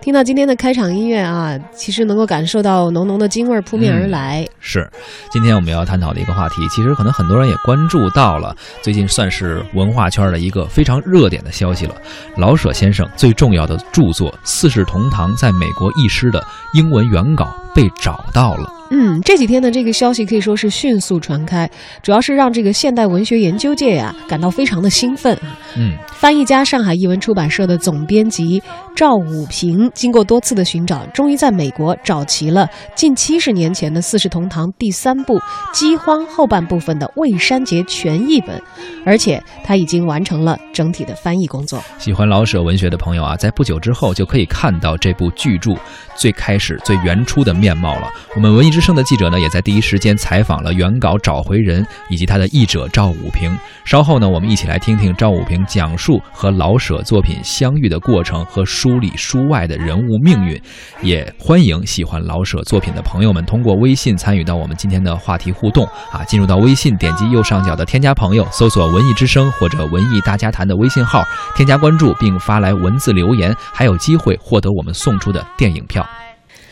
[0.00, 4.46] 听到今天的开场音乐啊，其实能够感受到浓浓的京味儿扑面而来。
[4.60, 4.90] 是，
[5.30, 11.94] 今天我们要探讨的一个话题，其实可能很多人也关注到了，最近算是文化圈的一个非常热点的消息了。
[12.36, 16.42] 老舍先生最重要的著作《四世同堂》在美国译诗的
[16.74, 18.79] 英文原稿被找到了。
[18.90, 21.70] 嗯，这几天呢，这个消息可以说是迅速传开，
[22.02, 25.56] 主要是让这个现代文学研究界呀感到非常的兴奋啊。
[25.76, 28.60] 嗯，翻译家上海译文出版社的总编辑
[28.96, 35.38] 赵武平，经过多次的寻找，终于在美国找齐了近七十年前的《四世同堂》第三部
[35.72, 38.60] 《饥荒》后半部分的未删节全译本，
[39.06, 41.80] 而且他已经完成了整体的翻译工作。
[41.98, 45.74] 喜欢老舍文学的朋友啊，在不久之后就可以看到这部巨著
[46.16, 48.10] 最开始、最原初的面貌了。
[48.34, 53.54] 我们文艺之之声的记者呢，也在第一时间采访了原稿找回人以及他的译者赵武平。
[53.84, 60.58] 稍后呢，我们一起来听听赵武平讲述和老舍作品相遇的过程和书里书外的人物命运。
[61.02, 66.24] 也欢迎喜欢老舍作品的朋友们通过微信参与到我们今天的话题互动啊！
[66.24, 71.22] 进入到微信，点击右上角的添加朋友，搜索“文艺之声”或者“文艺大家谈”的微信号，
[71.54, 76.02] 添加关注并发来文字留言，还有机会获得我们送出的电影票。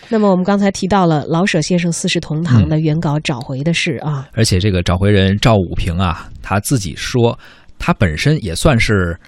[0.09, 7.39] 那么我们刚才提到了老舍先生《四世同堂》的原稿找回的事啊，而且这个找回人赵武平啊，他自己说，
[7.79, 9.19] 他本身也算是。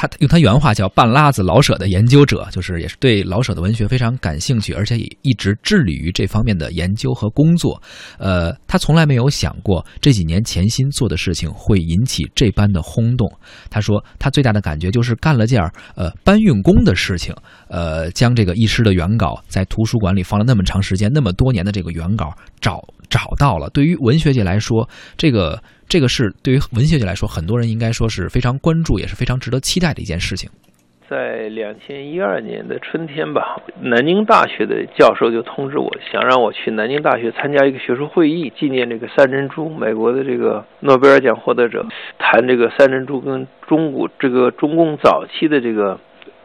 [0.00, 7.78] 他用他原话叫“半拉子老舍的研究者”，就是也是对老舍的文学非常感兴趣，而且也一直致力于这方面的研究和工作。
[8.18, 13.30] 呃，他从来没有想过这几年潜心做的事情会引起这般的轰动。
[13.68, 17.34] 他说，他最大的感觉就是干了件儿呃搬运工的事情，
[17.68, 23.68] 呃，将这个译诗的原稿在图书馆里放了那么长时间、那么多年的这个原稿找找到了。
[23.68, 25.62] 对于文学界来说，这个。
[25.90, 30.48] 这个是对于文学界来说，很多人应该说是非常关注，也是非常值得期待的一件事情。
[31.08, 41.84] 在两千一二年的春天吧，南京大学的教授就通知我，想让我去南京大学参加一个学术会议，纪念这个三珍珠，美国的这个诺贝尔奖获得者，
[42.20, 45.98] 谈这个三珍珠跟中国这个中共早期的这个。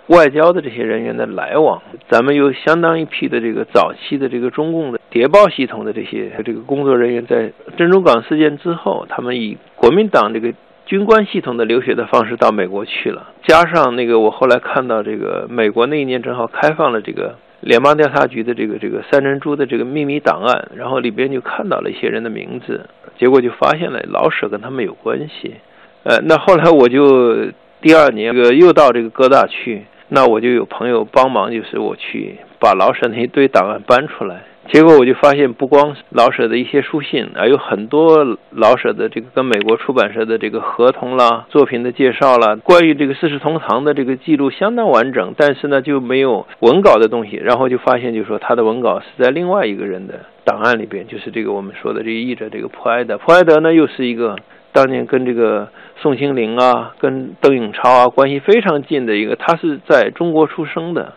[0.08, 10.54] 外交的这些人员的来往，咱们有相当一批的这个早期的这个中共的谍报系统的这些这个工作人员，在珍珠港事件之后，他们以国民党这个
[10.86, 13.32] 军官系统的留学的方式到美国去了。
[13.48, 22.88] 加上那个，我后来看到这个美国那一年正好开放了这个联邦调查局的这个这个三珍珠的这个秘密档案，然后里边就看到了一些人的名字，
[23.18, 25.56] 结果就发现了老舍跟他们有关系。
[26.04, 27.48] 呃，那后来我就
[27.82, 29.82] 第二年这个又到这个哥大去。
[30.10, 34.44] 那我就有朋友帮忙，就是我去把老舍那一堆档案搬出来。
[34.72, 47.36] 结果我就发现，不光老舍的一些书信，还有很多老舍的这个跟美国出版社的这个合同啦、作品的介绍啦，关于这个《四世同堂》的这个记录相当完整，但是呢就没有文稿的东西。
[47.36, 53.20] 然后就发现，就说他的文稿是在另外一个人的档案里边，就是这个我们说的这个译者这个普埃德。
[53.20, 54.36] 普埃德呢又是一个。
[54.76, 61.14] 当年跟这个宋庆龄啊，跟邓颖超啊关系非常近的一个，他是在中国出生的。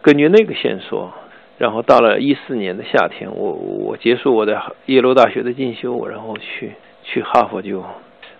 [0.00, 1.12] 根据那个线索，
[1.58, 6.72] 然后到了一四年的夏天，我我结束我在耶鲁大学的进修，然后去
[7.02, 7.84] 去哈佛就，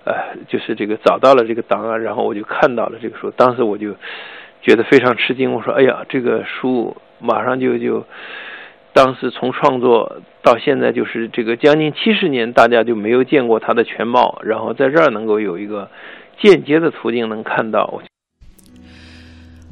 [0.05, 0.15] 呃，
[0.49, 3.95] 就是这个找到了这个档案，然后我就看到了这个书，当时我就
[4.61, 8.05] 觉得非常吃惊，我说：“哎呀，这个书马上就就。”
[8.93, 15.89] 当时从创作到现在，就是这个将近七十年，大家就没有见过他的全貌，然后在这儿能够有一个
[16.39, 18.03] 间接的途径能看到。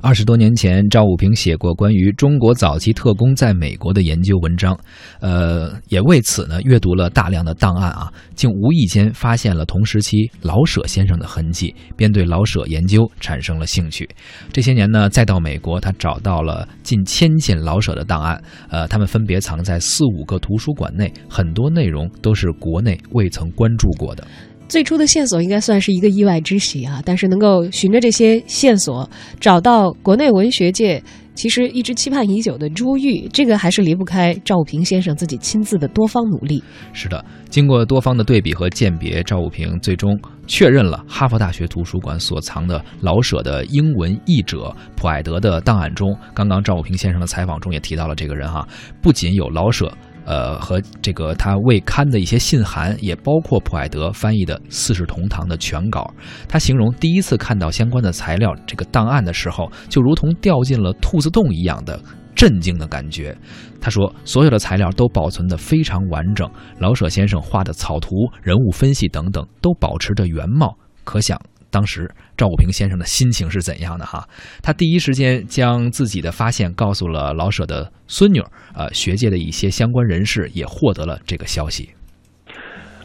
[0.03, 4.79] 二十多年前，赵武平写过关于中国早期特工在美国的研究文章，
[5.21, 14.09] 呃，也为此呢阅读了大量的档案啊，竟无意间发现了同时期老舍先生的痕迹，便对老舍研究产生了兴趣。
[14.51, 24.27] 这些年呢，再到美国，他找到了近千件老舍的档案，呃，他们分别藏在四五个图书馆内，很多内容都是国内未曾关注过的。
[24.71, 29.11] 最初的线索应该算是一个意外之喜啊，但是能够循着这些线索
[29.41, 31.03] 找到国内文学界
[31.35, 36.63] 其实一直期盼已久的珠玉，这个还是离不开赵武平先生自己亲自的多方努力。
[36.93, 46.17] 是的，经过多方的对比和鉴别，赵武平最终确认了哈佛大学图书馆所藏的老舍的英文译者普爱德的档案中。
[46.33, 48.65] 刚刚赵武平先生的采访中也提到了这个人哈，
[49.03, 49.93] 不仅有老舍。
[50.25, 56.13] 呃，和这个他未刊的一些信函，也包括普爱德翻译的《四世同堂》的全稿。
[56.49, 62.01] 他形容第一次看到相关的材料这个档案的时候，就如同掉进了兔子洞一样的
[62.35, 63.37] 震惊的感觉。
[63.81, 71.41] 他说，所有的材料都保存得非常完整，老舍先生画的草图、人物分析等等都保持着原貌，可想
[71.71, 74.27] 当时赵武平先生的心情是怎样的哈？
[74.63, 78.41] 他第一时间将自己的发现告诉了老舍的孙女，
[78.75, 81.91] 呃，学界的一些相关人士也获得了这个消息。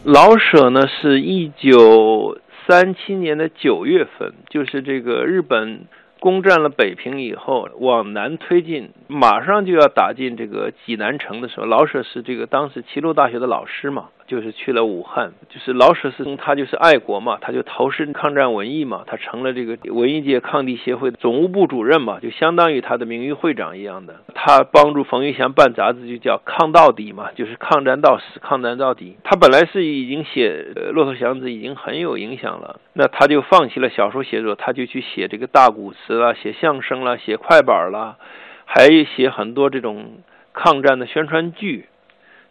[0.04, 5.86] 老舍呢，是一九三七年的九月份，就是这个日本。
[6.18, 14.06] 攻占了北平以后，往南推进，马上就要打进这个济南城的时候，老舍是这个当时齐鲁大学的老师嘛。
[14.26, 24.16] 就是去了武汉，就是老舍是他就是爱国嘛，他就投身抗战文艺嘛，他成了这个文艺界抗敌协会的总务部主任嘛，就相当于他的名誉会长一样的。
[24.34, 29.16] 他帮助冯玉祥办杂志，就叫抗到底嘛，就是抗战到死，抗战到底。
[29.24, 38.16] 他本来是已经写《骆驼祥子》已经很有影响了，那他就放弃了小说写作，他就去写这个大鼓词了，写相声了，写快板了，
[38.64, 40.18] 还写很多这种
[40.52, 41.86] 抗战的宣传剧。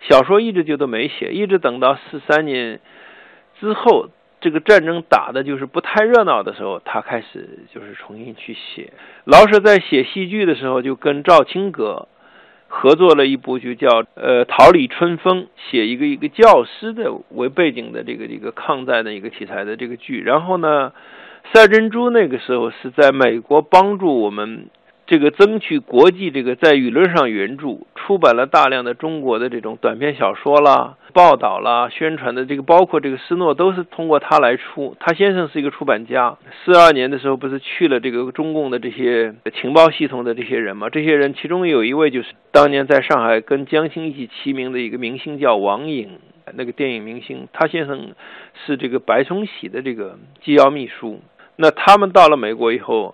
[0.01, 2.79] 小说一直就都没写，一直等到四三年
[3.59, 4.09] 之后，
[4.39, 8.93] 这个战争打的就是不太热闹的时候，他开始就是重新去写。
[9.23, 12.07] 老舍在写戏剧的时候，就跟赵青阁
[12.67, 20.21] 合作了一部，就叫《呃桃李春风》，写一个一个教师的为背景的这个这个抗战的一个题材的这个剧。
[20.21, 20.93] 然后呢，
[21.53, 24.67] 赛珍珠那个时候是在美国帮助我们。
[25.07, 34.97] 这个争取国际这个在舆论上援助，出版了大量的中国的这种短篇小说啦、报道啦、宣传的这个，包括这个斯诺都是通过他来出。
[34.99, 40.89] 他先生是一个出版家，四二年的时候不是去了这个中共的这些情报系统的这些人嘛？
[40.89, 46.17] 这些人其中有一位就是当年在上海跟江青一起齐名的一个明星叫王颖，
[46.55, 48.15] 那个电影明星，他先生
[48.65, 51.21] 是这个白崇禧的这个机要秘书。
[51.57, 53.13] 那他们到了美国以后。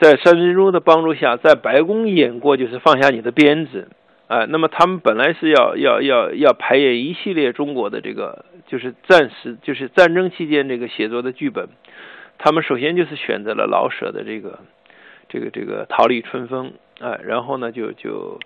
[0.00, 3.88] 在三珍珠的帮助下，在白宫演过就是放下你的鞭子，
[4.28, 11.68] 哎，那么他们本来是要要要要排演一系列中国的这个就是战时就是战争期间这个写作的剧本，
[12.38, 14.60] 他们首先就是选择了老舍的这个
[15.28, 16.72] 这个这个《桃李春风》，
[17.04, 18.38] 啊，然后呢就就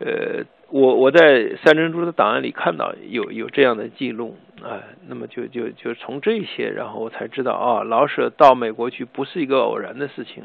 [0.00, 10.42] 呃我我在三珍珠的档案里看到有有这样的记录，啊，那么就就就从这些，然后我才知道啊，老舍到美国去不是一个偶然的事情。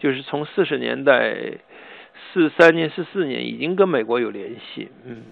[0.00, 1.12] 就是从四十年代
[2.32, 4.88] 四三年、四四年已经跟美国有联系。
[5.04, 5.22] 嗯，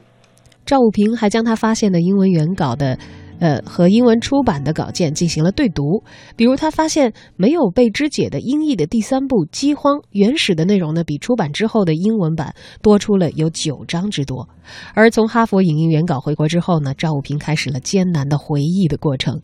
[0.64, 2.97] 赵武平还将他发现的英文原稿的，
[3.41, 6.05] 呃，和英文出版的稿件进行了对读。
[6.37, 14.49] 比如，他发现没有被肢解的英译的第三部《饥荒》原始的内容呢，比出版之后的英文版多出了有九章之多。
[14.94, 19.43] 而从哈佛影印原稿回国之后呢，赵武平开始了艰难的回忆的过程。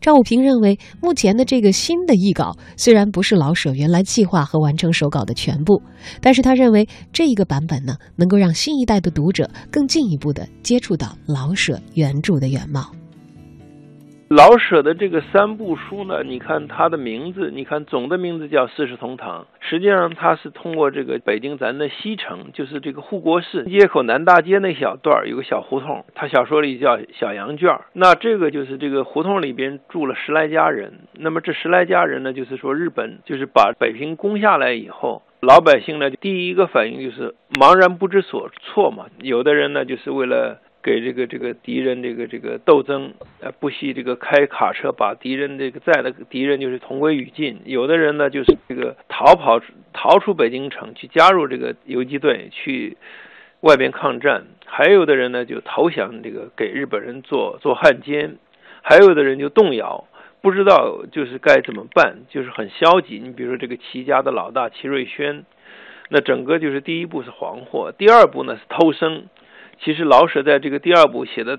[0.00, 5.82] 赵武平认为，目前的这个新的译稿虽然不是老舍原来计划和完成手稿的全部，
[6.20, 12.95] 但是他认为这一个版本呢，能够让新一代的读者更进一步的接触到老舍原著的原貌。
[14.28, 30.94] 老舍的这个三部书呢，你看他的名字，你看总的名字叫《四世同堂》，实际上他是通过这个北京咱的西城，就是这个护国寺街口南大街那小段有个小胡同，他小说里叫小羊圈那这个就是这个胡同里边住了十来家人。
[31.14, 39.06] 那么这十来家人呢，就是说日本就是把北平攻下来以后，老百姓呢第一个反应就是茫然不知所措嘛。
[39.22, 40.58] 有的人呢就是为了。
[40.86, 47.60] 给这个这个敌人这个这个斗争，呃，不惜这个开卡车把敌人这个在的敌人就是同归于尽。
[47.64, 49.60] 有的人呢，就是这个逃跑
[49.92, 52.96] 逃出北京城去加入这个游击队去
[53.62, 54.44] 外边抗战。
[54.64, 58.36] 还有的人呢，就投降这个给日本人做做汉奸。
[58.80, 60.04] 还有的人就动摇，
[60.40, 63.18] 不知道就是该怎么办，就是很消极。
[63.18, 65.44] 你比如说这个齐家的老大齐瑞轩，
[66.10, 69.26] 那整个就是第一步是黄祸，第二步呢是偷生。
[69.80, 71.58] 其实老舍在这个第二部写的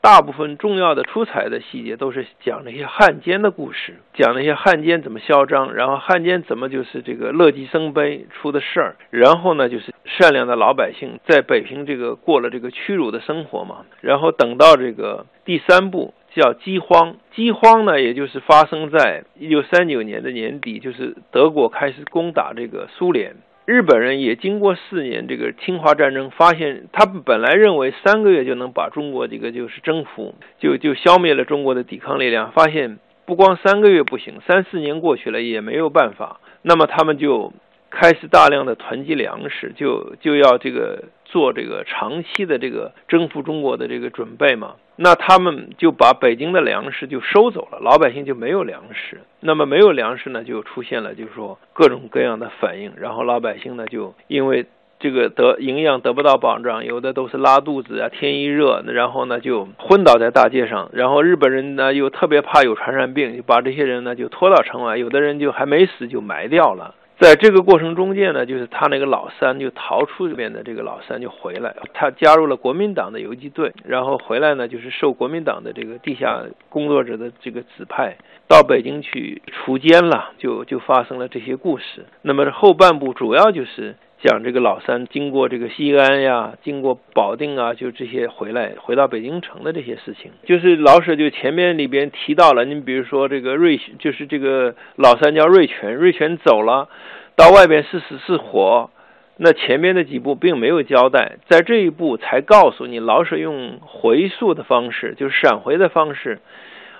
[0.00, 23.36] 大部分重要的出彩的细节，都是讲那些汉奸的故事，讲那些汉奸怎么嚣张，然后汉奸怎么就是这个乐极生悲出的事儿，然后呢就是善良的老百姓在北平这个过了这个屈辱的生活嘛，然后等到这个第三部叫饥荒，饥荒呢也就是发生在一九三九年的年底，就是德国开始攻打这个苏联。
[23.66, 32.52] 日本人也经过四年这个侵华战争，发现他本来认为三个月就能把中国这个就是征服，就就消灭了中国的抵抗力量。
[32.52, 36.40] 发现不光三个月不行，三四年过去了也没有办法。
[36.60, 37.54] 那么他们就
[37.90, 44.76] 开始大量的囤积粮食，就就要这个做这个长期的这个征服中国的这个准备嘛。
[44.94, 49.22] 那他们就把北京的粮食就收走了，老百姓就没有粮食。
[49.40, 52.92] 那么没有粮食呢，就出现了就是说各种各样的反应。
[52.96, 54.66] 然后老百姓呢，就因为
[55.00, 60.88] 这个得营养得不到保障，有的都是拉肚子啊，天一热，然后呢就昏倒在大街上。
[60.92, 66.94] 然后日本人呢又特别怕有传染病，就把这些人呢就拖到城外，有的人就还没死就埋掉了。
[67.24, 82.04] 在这个过程中间呢，就是他那个老三就逃出这边的这个老三就回来，他加入了国民党的游击队，然后回来呢就是受国民党的这个地下工作者的这个指派，到北京去锄奸了，就就发生了这些故事。
[82.20, 83.96] 那么后半部主要就是。
[84.22, 96.88] 讲这个老三经过这个西安呀，经过保定啊，就这些回来回到北京城的这些事情，就是老舍就前面里边提到了，你比如说这个瑞，就是这个老三叫瑞全，瑞全走了，
[97.36, 98.88] 到外边是死是活，
[99.36, 106.38] 那前面的几部并没有交代，在这一步才告诉你，老舍用回溯的方式，就是闪回的方式，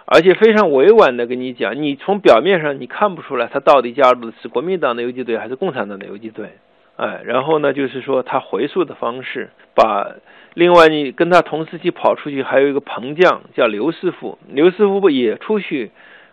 [0.04, 6.50] 而且非常委婉的跟你讲，你从表面上你看不出来他到底加入的是国民党的游击队还是共产党的游击队。
[6.96, 10.14] 哎，然后呢，就是说他回溯的方式，把
[10.54, 15.90] 另外你跟他同时期跑出去还有一个彭将叫刘师傅，刘师傅不也出去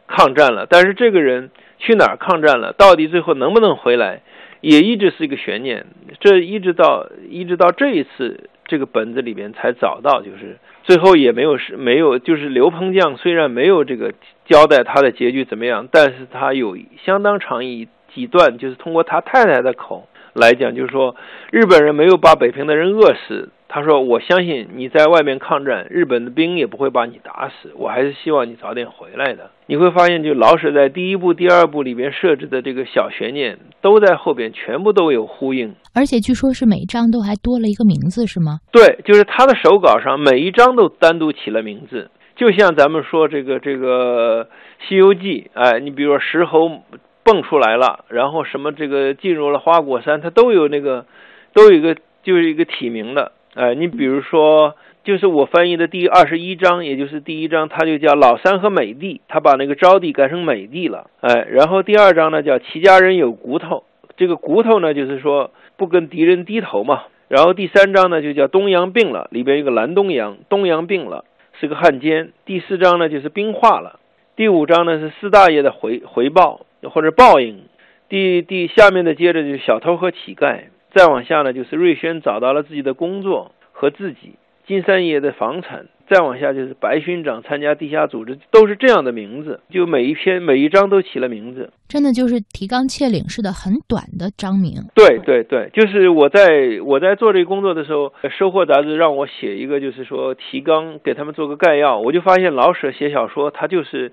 [0.08, 0.68] 抗战了？
[0.70, 1.50] 但是这个人
[1.80, 2.74] 去哪儿抗战了？
[2.74, 4.22] 到底最后能不能回来，
[4.62, 5.88] 也一直是一个悬念。
[6.20, 14.14] 这一直到一直到这一次这个本子里边才找到，就是最后也没有是没有，就是刘彭将虽然没有这个
[14.46, 20.08] 交代他的结局怎么样，但是他有相当长一几段，就是通过他太太的口。
[20.34, 21.16] 来讲，就是说，
[21.52, 23.50] 日本人没有把北平的人饿死。
[23.74, 27.72] 他说：“我相信你在外面抗战，日本的兵也不会把你打死。
[27.78, 35.74] 我还是希望你早点回来的。”你会发现，就老舍在第一部、第二部里边设置的这个小悬念，都在后边全部都有呼应。
[35.96, 38.60] 而且据说是每一章都还多了一个名字，是吗？
[38.74, 44.44] 对，就是他的手稿上每一章都单独起了名字，就像咱们说这个这个
[44.90, 46.82] 《西游记》，哎，你比如说石猴。
[47.24, 51.06] 蹦出来了，然后什么这个进入了花果山，它都有那个，
[51.54, 63.84] 都有一个就是一个体名的，哎，你比如说，就是我翻译的第二十一章，也就是第一章，它就叫老三和美帝，他把那个招娣改成美帝了，哎，然后第二章呢叫齐家人有骨头，
[64.18, 71.26] 这个骨头呢就是说不跟敌人低头嘛，然后第三章呢就叫东阳病了，里边有个蓝东阳，东阳病了
[71.60, 74.00] 是个汉奸，第四章呢就是兵化了，
[74.36, 76.62] 第五章呢是四大爷的回回报。
[76.90, 77.64] 或者报应，
[78.10, 84.36] 第第下面的接着就是小偷和乞丐，再往下呢就是瑞宣找到了自己的工作和自己，
[84.66, 85.88] 金三爷的房产。
[86.10, 89.62] 再往下就是白勋长参加地下组织，都是这样的名字。
[89.70, 94.74] 就每一篇每一章都起了名字，真的就是提纲挈领似的，很短的章名。
[94.94, 104.12] 对对对，就是我在我在做这个工作的时候，《收获》杂志让我写一个，就是说提纲给他们做个概要，我就发现老舍写小说，他就是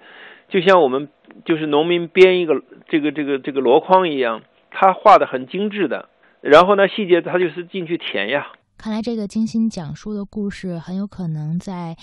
[0.49, 1.09] 就像我们
[1.45, 6.09] 就是农民编一个这个这个这个箩筐一样，他画的很精致的，
[6.41, 8.49] 然后呢细节他就是进去填呀。
[8.79, 11.97] 看来这个精心讲述的故事很有可能在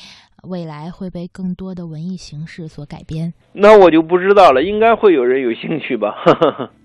[0.43, 3.33] 未来会被更多的文艺形式所改编。
[3.53, 6.15] 那我就不知道了，应该会有人有兴趣吧。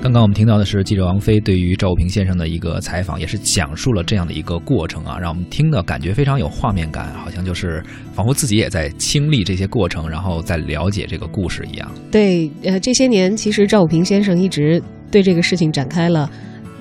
[0.00, 7.82] 刚刚我们听到的是记者王菲对于赵武平先生的一个采访，也是讲述了这样的一个过程啊，让我们听的感觉非常有画面感，好像就是
[8.14, 11.90] 仿佛自己也在经历这些过程，然后在了解这个故事一样。
[12.12, 14.82] 对，呃，这些年其实赵武平先生一直。
[15.10, 16.30] 对这个事情展开了。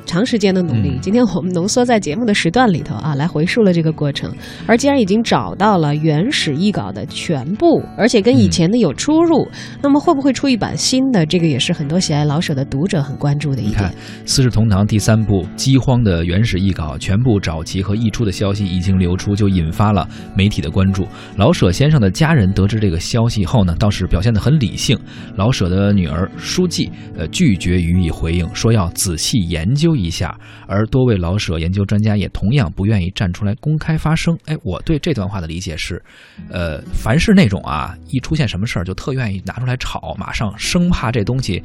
[0.07, 4.33] 长时间的努力，今天我们浓缩在节目的时段里头啊，来回述了这个过程。
[4.65, 9.45] 而既然已经找到了原始译稿的全部，而且跟以前的有出入，
[9.81, 11.25] 那么会不会出一版新的？
[11.25, 13.83] 这个也是很多喜爱老舍的读者很关注的一点。
[14.25, 21.05] 《四世同堂》第三部《饥荒》的原始译稿全部找齐和译出的消息已经流出，就引发了媒体的关注。
[21.35, 24.97] 老舍先生的家人得知这个消息后呢，倒是表现得很理性。
[25.35, 29.96] 老舍的女儿书记呃拒绝予以回应，说要仔细研究。
[29.97, 30.37] 一下，
[30.67, 34.37] 而多位老舍研究专家也同样不愿意站出来公开发声。
[34.45, 36.01] 哎，我对这段话的理解是，
[36.49, 41.61] 呃，凡是那种啊，一出现什么事儿就特愿意拿出来炒，马上生怕这东西。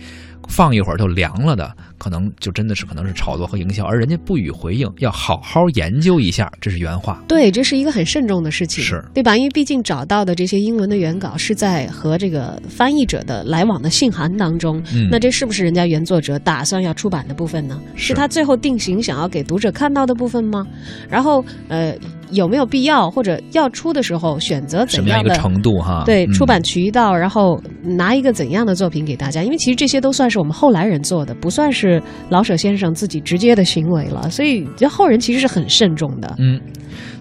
[0.49, 7.23] 放一会儿就凉了的，可能就真的是可能是炒作和营销，而人家不予回应，要好好研究一下，这是原话。
[7.29, 9.37] 对，这是一个很慎重的事情，是对吧？
[9.37, 17.81] 因为毕竟找到的这些英文的原稿是在和这个翻译者的来往的信函当中，那这是不是人家原作者打算要出版的部分呢？
[17.95, 20.67] 是他最后定型想要给读者看到的部分吗？
[21.09, 21.95] 然后，呃。
[22.33, 26.03] 有没有必要，或者要出的时候选择怎样的程度哈？
[26.07, 29.43] 对，出版渠道，然后拿一个怎样的作品给大家？
[29.43, 34.31] 因为其实这些都算是我们后来人做的，不算是老舍先生自己直接的行为了。
[34.31, 36.35] 所以，这后人其实是很慎重的。
[36.39, 36.59] 嗯，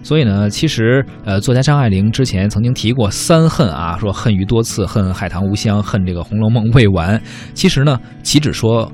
[0.02, 7.20] 所以呢，其实呃，作家张爱玲之前曾经提过三恨啊，说恨于多次，恨海棠无香，恨这个《红楼梦》未完。
[7.52, 8.90] 其实呢，岂止说。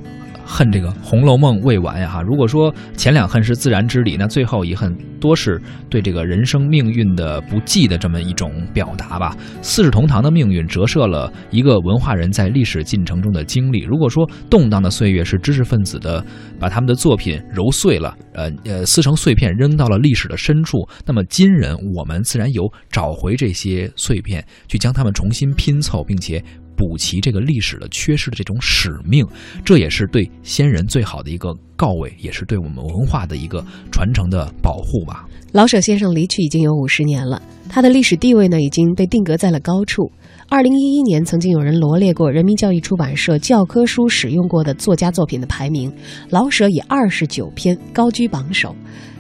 [0.50, 2.22] 恨这个《红楼梦》未完呀哈。
[2.22, 9.36] 如果说前两恨是自然之理，那最后一恨多是对这个人生命运的不济的这么一种表达吧。
[9.60, 13.82] 四世同堂的命运折射了一个文化人在历史进程中的经历。
[13.82, 16.24] 如果说动荡的岁月是知识分子的
[16.58, 26.42] 把他们的作品揉碎了，呃呃撕成碎片扔到了历史的深处，那么今人我们自然有找回这些碎片，去将它们重新拼凑，并且。
[26.78, 29.26] 补齐这个历史的缺失的这种使命，
[29.64, 35.28] 这也是对先人最好的一个告慰，也是对我们文化的一个传承的保护吧。
[35.50, 40.10] 老舍先生离去已经有五十年了，他的历史地位呢已经被定格在了高处。
[40.48, 45.92] 二零一一年，曾经有人罗列过人民教育出版社教科书使用过的作家作品的排名，
[46.30, 48.74] 老舍以二十九篇高居榜首。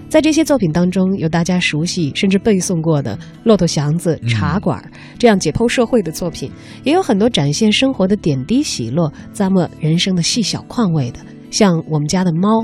[0.08, 4.82] 在这些作品当中，有大家熟悉甚至背诵过的《骆驼祥子》《茶馆》
[5.18, 6.50] 这样解剖社会的作品，
[6.82, 12.62] 也有很多展现生活的点滴喜乐、咂摸人生的细小况味的，像《我们家的猫》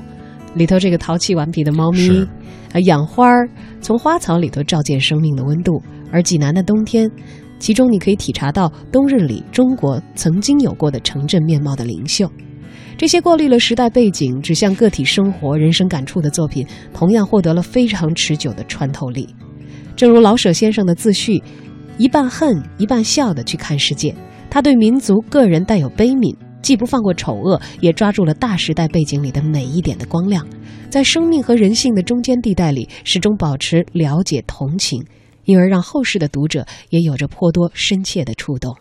[0.55, 2.27] 里头这个淘气顽皮的猫咪，
[2.73, 3.47] 啊，养花儿，
[3.83, 7.11] 从花草里头照见生命的温度，而济南的冬天，
[7.59, 12.27] 其中你可以体察到冬日里中国曾经有过的城镇面貌的灵秀。
[12.97, 19.29] 这些过滤了时代背景、指向个体生活、人生感触的作品，同样获得了非常持久的穿透力。
[19.97, 21.43] 正如老舍先生的自序
[21.99, 24.15] ：“一半恨，一半笑的去看世界。”
[24.49, 30.47] 他对民族、个人带有悲悯，既不放过丑恶，也抓住了大时代背景里的每一点的光亮，
[30.89, 35.05] 在生命和人性的中间地带里，始终保持了解、同情，
[35.45, 38.77] 因而让后世的读者也有着颇多深切的触动。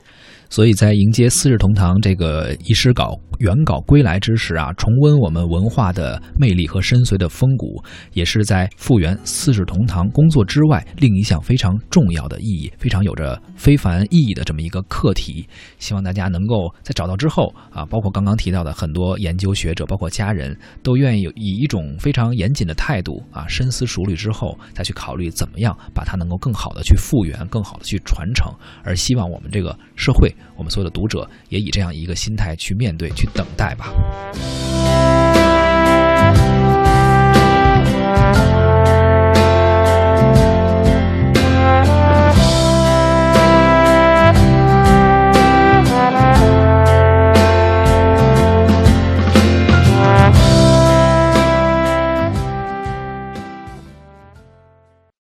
[0.50, 7.84] 所以在迎接《四世同堂》这个遗失稿原稿归来之时啊，重温我们文化的魅力和深邃的风骨，
[8.14, 15.46] 也是在复原《四世同堂》工作之外另一项非常重要的意义，非常有着非凡意义的这么一个课题。
[15.78, 28.50] 希望大家能够在找到之后啊，包括刚刚提到的很多研究学者，包括家人都愿意以一种非常严谨的态度啊，深思熟虑之后再去考虑怎么样把它能够更好的去复原，更好的去传承。
[28.86, 30.34] 而希望我们这个社会。
[30.56, 33.94] 我们所有的读者也以这样一个心态去面对、去等待吧。